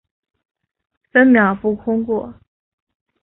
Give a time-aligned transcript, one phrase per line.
[1.11, 2.33] 分秒不空过